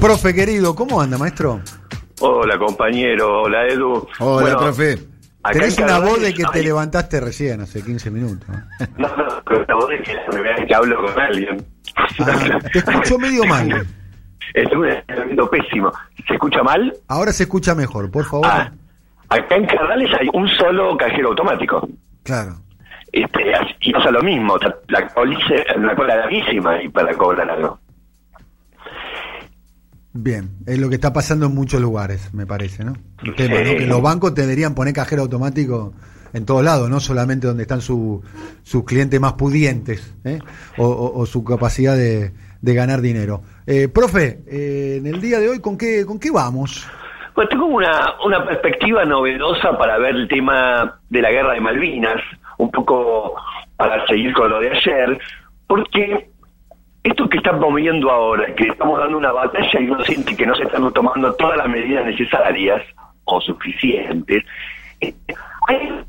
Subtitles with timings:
[0.00, 1.60] Profe querido, ¿cómo anda, maestro?
[2.20, 3.42] Hola, compañero.
[3.42, 4.08] Hola, Edu.
[4.18, 4.98] Hola, Bueno, profe.
[5.52, 8.46] Tenés en una voz de que te levantaste recién, hace 15 minutos.
[8.48, 9.08] ¿no?
[9.08, 11.66] No, la voz es que es la primera vez que hablo con alguien.
[12.18, 13.86] Ah, te escucho medio mal.
[14.54, 15.92] Es un escuchamiento pésimo.
[16.26, 16.92] ¿Se escucha mal?
[17.08, 18.46] Ahora se escucha mejor, por favor.
[18.46, 18.70] Ah,
[19.30, 21.88] acá en Cardales hay un solo cajero automático.
[22.22, 22.56] Claro.
[23.12, 24.56] Este, y pasa lo mismo.
[24.58, 25.10] La, la,
[25.76, 27.78] la cola larguísima y para cobrar algo.
[30.12, 32.94] Bien, es lo que está pasando en muchos lugares, me parece, ¿no?
[33.22, 33.76] El tema, ¿no?
[33.76, 35.92] Que los bancos deberían poner cajero automático
[36.32, 38.22] en todos lados, no solamente donde están su-
[38.62, 40.38] sus clientes más pudientes, ¿eh?
[40.78, 43.42] o, o- o su capacidad de, de ganar dinero.
[43.66, 46.88] Eh, profe, eh, en el día de hoy, ¿con qué, con qué vamos?
[47.34, 52.20] Pues tengo una, una perspectiva novedosa para ver el tema de la guerra de Malvinas,
[52.58, 53.34] un poco
[53.76, 55.18] para seguir con lo de ayer,
[55.68, 56.30] porque
[57.02, 60.54] esto que estamos viendo ahora, que estamos dando una batalla y uno siente que no
[60.54, 62.82] se están tomando todas las medidas necesarias
[63.24, 64.44] o suficientes,
[65.00, 65.14] eh,
[65.68, 66.04] hay-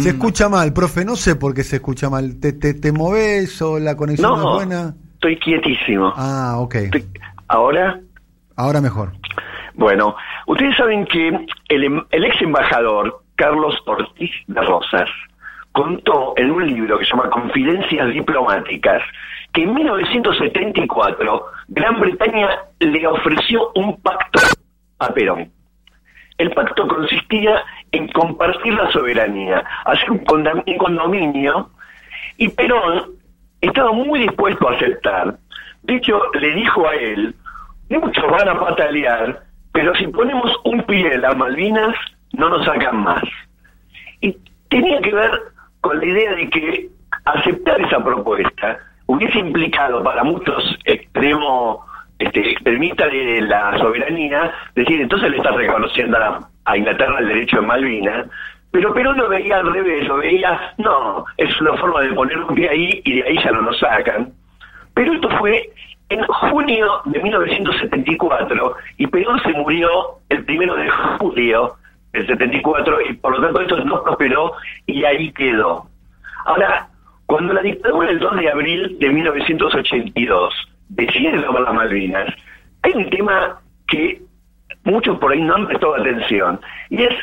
[0.00, 2.40] Se escucha mal, profe, no sé por qué se escucha mal.
[2.40, 4.94] ¿Te, te, te moves o la conexión no, no, es buena?
[5.14, 6.12] estoy quietísimo.
[6.16, 6.74] Ah, ok.
[6.76, 7.04] Estoy-
[7.48, 8.00] Ahora,
[8.56, 9.12] Ahora mejor.
[9.74, 10.14] Bueno,
[10.46, 11.28] ustedes saben que
[11.68, 15.08] el, em- el ex embajador Carlos Ortiz de Rosas
[15.72, 19.02] contó en un libro que se llama Confidencias Diplomáticas
[19.52, 22.48] que en 1974 Gran Bretaña
[22.80, 24.40] le ofreció un pacto
[24.98, 25.50] a Perón.
[26.38, 30.24] El pacto consistía en compartir la soberanía, hacer un
[30.78, 31.70] condominio,
[32.38, 33.12] y Perón
[33.60, 35.36] estaba muy dispuesto a aceptar.
[35.82, 37.34] De hecho, le dijo a él,
[37.90, 39.42] muchos van a patalear,
[39.72, 41.94] pero si ponemos un pie en las Malvinas,
[42.32, 43.22] no nos sacan más.
[44.20, 44.36] Y
[44.68, 45.30] tenía que ver
[45.80, 46.88] con la idea de que
[47.24, 51.84] aceptar esa propuesta hubiese implicado para muchos extremo,
[52.18, 57.56] este, extremistas de la soberanía, decir, entonces le está reconociendo a, a Inglaterra el derecho
[57.56, 58.26] de Malvinas,
[58.72, 62.54] pero Perón lo veía al revés, lo veía, no, es una forma de poner un
[62.54, 64.32] pie ahí y de ahí ya no nos sacan.
[64.94, 65.70] Pero esto fue
[66.08, 69.88] en junio de 1974 y Perón se murió
[70.30, 71.74] el primero de julio
[72.12, 74.54] del 74 y por lo tanto esto no prosperó
[74.86, 75.86] y ahí quedó.
[76.46, 76.88] Ahora,
[77.32, 80.54] cuando la dictadura del 2 de abril de 1982
[80.90, 82.28] decide tomar las Malvinas,
[82.82, 84.20] hay un tema que
[84.84, 86.60] muchos por ahí no han prestado atención
[86.90, 87.14] y es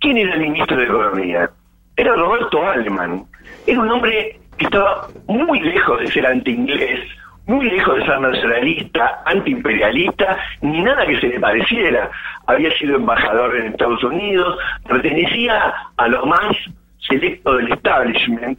[0.00, 1.48] ¿quién era el ministro de Economía?
[1.96, 3.24] Era Roberto Aleman.
[3.68, 7.08] Era un hombre que estaba muy lejos de ser anti-inglés,
[7.46, 12.10] muy lejos de ser nacionalista, antiimperialista, ni nada que se le pareciera.
[12.48, 14.58] Había sido embajador en Estados Unidos,
[14.88, 16.56] pertenecía a lo más
[16.98, 18.58] selecto del establishment.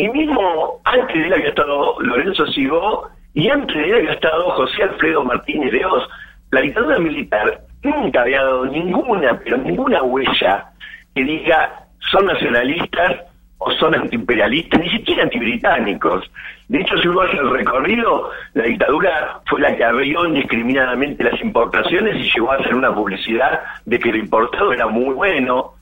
[0.00, 4.50] Y mismo antes de él había estado Lorenzo Sigó y antes de él había estado
[4.52, 6.08] José Alfredo Martínez de Oz.
[6.52, 10.70] La dictadura militar nunca había dado ninguna, pero ninguna huella
[11.14, 13.26] que diga son nacionalistas
[13.58, 16.30] o son antiimperialistas, ni siquiera antibritánicos.
[16.68, 21.38] De hecho, si uno hace el recorrido, la dictadura fue la que abrió indiscriminadamente las
[21.42, 25.74] importaciones y llegó a hacer una publicidad de que lo importado era muy bueno,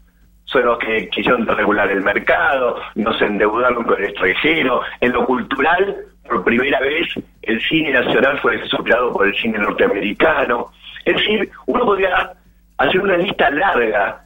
[0.48, 4.80] son los que quisieron regular el mercado, nos endeudaron con el extranjero.
[5.00, 7.06] En lo cultural, por primera vez,
[7.42, 10.72] el cine nacional fue superado por el cine norteamericano.
[11.04, 12.32] Es decir, uno podría
[12.78, 14.24] hacer una lista larga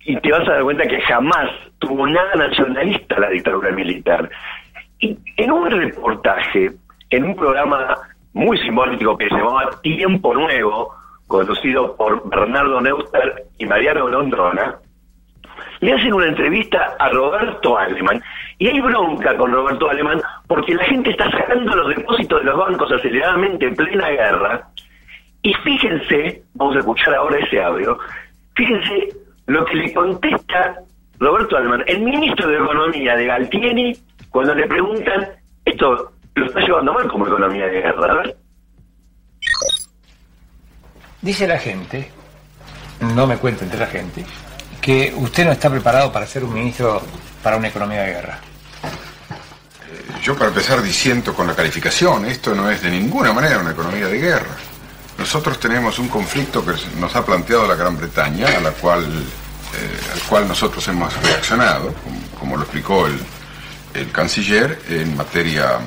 [0.00, 4.28] y te vas a dar cuenta que jamás tuvo nada nacionalista la dictadura militar.
[4.98, 6.70] Y en un reportaje,
[7.10, 7.96] en un programa
[8.34, 10.94] muy simbólico que se llamaba Tiempo Nuevo,
[11.26, 14.76] conducido por Bernardo Neuster y Mariano Londrona,
[15.80, 18.22] le hacen una entrevista a Roberto Alemán.
[18.58, 22.56] Y hay bronca con Roberto Alemán porque la gente está sacando los depósitos de los
[22.56, 24.68] bancos aceleradamente en plena guerra.
[25.42, 27.98] Y fíjense, vamos a escuchar ahora ese audio,
[28.54, 29.08] fíjense
[29.46, 30.74] lo que le contesta
[31.18, 33.96] Roberto Alemán, el ministro de Economía de Galtieri,
[34.30, 35.28] cuando le preguntan,
[35.64, 38.36] esto lo está llevando mal como economía de guerra, a ver.
[41.22, 42.10] Dice la gente,
[43.14, 44.24] no me cuenta entre la gente,
[44.86, 47.02] que usted no está preparado para ser un ministro
[47.42, 48.38] para una economía de guerra.
[50.22, 54.06] Yo para empezar diciendo con la calificación, esto no es de ninguna manera una economía
[54.06, 54.54] de guerra.
[55.18, 60.12] Nosotros tenemos un conflicto que nos ha planteado la Gran Bretaña, a la cual, eh,
[60.14, 63.18] al cual nosotros hemos reaccionado, como, como lo explicó el,
[63.92, 65.78] el canciller, en materia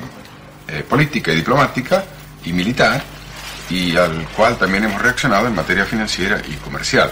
[0.68, 2.04] eh, política y diplomática
[2.44, 3.02] y militar,
[3.70, 7.10] y al cual también hemos reaccionado en materia financiera y comercial.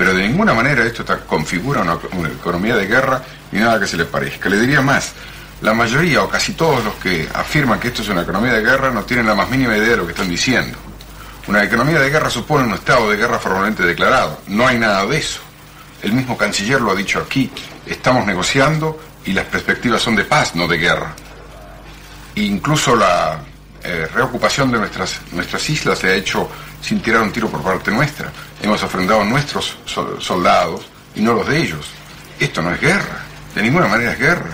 [0.00, 3.98] Pero de ninguna manera esto configura una, una economía de guerra ni nada que se
[3.98, 4.48] le parezca.
[4.48, 5.12] Le diría más,
[5.60, 8.90] la mayoría o casi todos los que afirman que esto es una economía de guerra
[8.90, 10.78] no tienen la más mínima idea de lo que están diciendo.
[11.48, 14.40] Una economía de guerra supone un estado de guerra formalmente declarado.
[14.46, 15.42] No hay nada de eso.
[16.00, 17.50] El mismo canciller lo ha dicho aquí.
[17.84, 21.14] Estamos negociando y las perspectivas son de paz, no de guerra.
[22.36, 23.38] incluso la
[23.84, 26.48] eh, reocupación de nuestras, nuestras islas se ha hecho
[26.80, 28.32] sin tirar un tiro por parte nuestra.
[28.62, 29.78] Hemos ofrendado nuestros
[30.18, 31.94] soldados y no los de ellos.
[32.38, 33.24] Esto no es guerra.
[33.54, 34.50] De ninguna manera es guerra.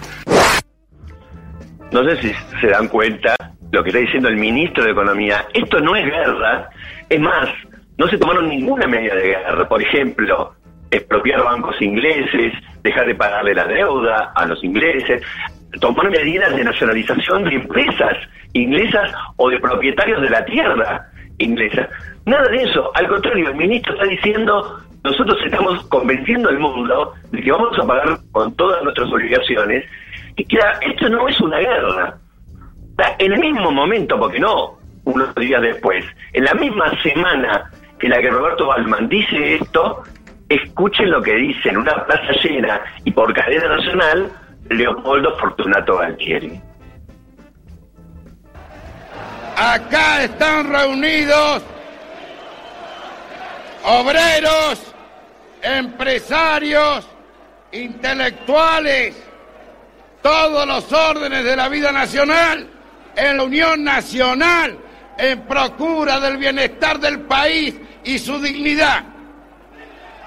[1.91, 3.35] No sé si se dan cuenta
[3.73, 5.45] lo que está diciendo el ministro de Economía.
[5.53, 6.69] Esto no es guerra.
[7.09, 7.49] Es más,
[7.99, 9.69] no se tomaron ninguna medida de guerra.
[9.69, 10.55] Por ejemplo,
[10.91, 15.23] expropiar bancos ingleses, dejar de pagarle la deuda a los ingleses,
[15.81, 18.17] tomar medidas de nacionalización de empresas
[18.53, 21.89] inglesas o de propietarios de la tierra inglesa.
[22.25, 22.91] Nada de eso.
[22.95, 27.87] Al contrario, el ministro está diciendo, nosotros estamos convenciendo al mundo de que vamos a
[27.87, 29.85] pagar con todas nuestras obligaciones
[30.37, 32.19] y que esto no es una guerra.
[33.19, 38.21] En el mismo momento, porque no unos días después, en la misma semana en la
[38.21, 40.03] que Roberto Balman dice esto,
[40.49, 44.31] escuchen lo que dice en una plaza llena y por cadena nacional
[44.69, 46.61] Leopoldo Fortunato Galtieri.
[49.57, 51.63] Acá están reunidos
[53.85, 54.81] obreros,
[55.63, 57.07] empresarios,
[57.73, 59.17] intelectuales,
[60.23, 62.69] todos los órdenes de la vida nacional,
[63.15, 64.79] en la Unión Nacional,
[65.17, 67.75] en procura del bienestar del país
[68.05, 69.05] y su dignidad.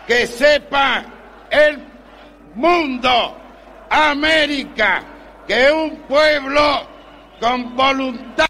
[0.07, 1.05] Que sepa
[1.51, 1.79] el
[2.55, 3.37] mundo,
[3.89, 5.03] América,
[5.47, 6.87] que un pueblo
[7.39, 8.49] con voluntad,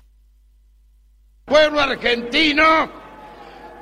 [1.49, 2.89] pueblo argentino,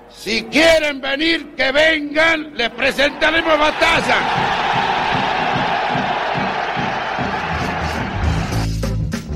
[0.10, 4.16] si quieren venir, que vengan, les presentaremos batalla.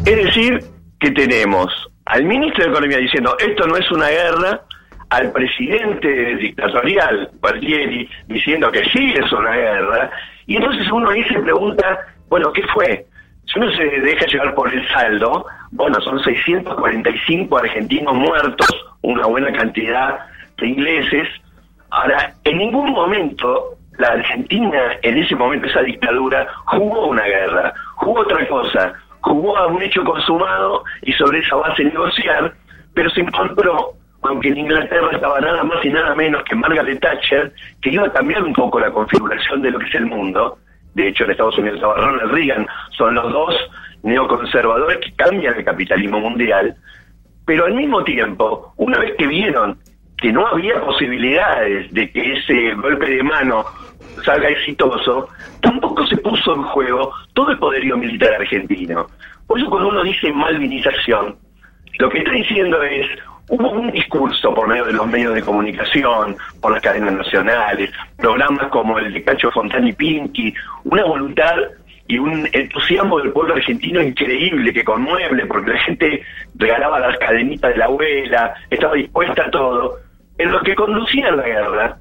[0.05, 0.59] Es decir,
[0.99, 1.71] que tenemos
[2.05, 4.61] al ministro de Economía diciendo esto no es una guerra,
[5.09, 10.09] al presidente dictatorial, Guardieri, diciendo que sí es una guerra,
[10.47, 11.99] y entonces uno ahí se pregunta,
[12.29, 13.05] bueno, ¿qué fue?
[13.51, 18.69] Si uno se deja llevar por el saldo, bueno, son 645 argentinos muertos,
[19.01, 20.19] una buena cantidad
[20.57, 21.27] de ingleses.
[21.89, 28.21] Ahora, en ningún momento la Argentina, en ese momento, esa dictadura, jugó una guerra, jugó
[28.21, 32.53] otra cosa, jugó a un hecho consumado y sobre esa base negociar,
[32.93, 37.53] pero se encontró, aunque en Inglaterra estaba nada más y nada menos que Margaret Thatcher,
[37.81, 40.57] que iba a cambiar un poco la configuración de lo que es el mundo.
[40.93, 42.67] De hecho, en Estados Unidos Ronald Reagan,
[42.97, 43.55] son los dos
[44.03, 46.75] neoconservadores que cambian el capitalismo mundial.
[47.45, 49.77] Pero al mismo tiempo, una vez que vieron
[50.17, 53.65] que no había posibilidades de que ese golpe de mano
[54.23, 55.27] salga exitoso,
[55.61, 59.07] tampoco se puso en juego todo el poderío militar argentino.
[59.47, 61.37] Por eso cuando uno dice malvinización,
[61.97, 63.07] lo que está diciendo es,
[63.51, 68.67] hubo un discurso por medio de los medios de comunicación, por las cadenas nacionales, programas
[68.69, 70.53] como el de Cacho Fontani Pinky,
[70.85, 71.55] una voluntad
[72.07, 76.23] y un entusiasmo del pueblo argentino increíble, que conmueble, porque la gente
[76.55, 79.97] regalaba las cadenitas de la abuela, estaba dispuesta a todo,
[80.37, 81.97] en lo que conducía a la guerra,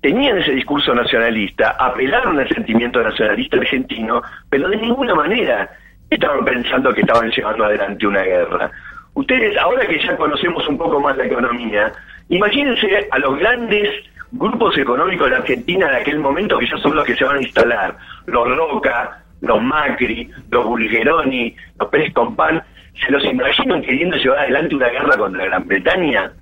[0.00, 5.70] tenían ese discurso nacionalista, apelaron al sentimiento nacionalista argentino, pero de ninguna manera
[6.08, 8.70] estaban pensando que estaban llevando adelante una guerra.
[9.18, 11.92] Ustedes, ahora que ya conocemos un poco más la economía,
[12.28, 13.88] imagínense a los grandes
[14.30, 17.42] grupos económicos de Argentina de aquel momento que ya son los que se van a
[17.42, 17.96] instalar,
[18.26, 22.62] los Roca, los Macri, los Bulgeroni, los Pérez Compán,
[23.04, 26.32] ¿se los imaginan queriendo llevar adelante una guerra contra Gran Bretaña?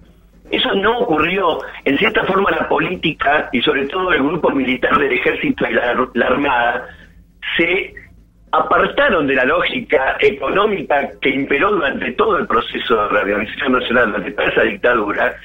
[0.51, 1.61] Eso no ocurrió.
[1.87, 6.27] En cierta forma la política y sobre todo el grupo militar del ejército y la,
[6.27, 6.89] Armada
[7.57, 7.95] se
[8.59, 14.33] apartaron de la lógica económica que imperó durante todo el proceso de reorganización nacional, durante
[14.33, 15.37] toda esa dictadura,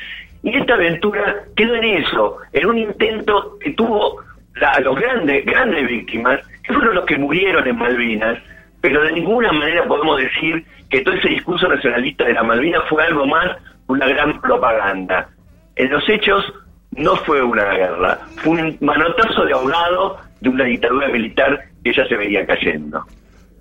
[0.44, 4.22] y esta aventura quedó en eso, en un intento que tuvo
[4.62, 8.40] a los grandes, grandes víctimas, que fueron los que murieron en Malvinas,
[8.82, 13.04] pero de ninguna manera podemos decir que todo ese discurso nacionalista de la Malvinas fue
[13.04, 13.56] algo más
[13.88, 15.30] una gran propaganda.
[15.76, 16.52] En los hechos
[16.92, 22.06] no fue una guerra, fue un manotazo de ahogado de una dictadura militar que ya
[22.06, 23.06] se veía cayendo.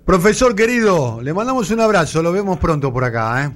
[0.05, 3.45] Profesor querido, le mandamos un abrazo, lo vemos pronto por acá.
[3.45, 3.49] ¿eh?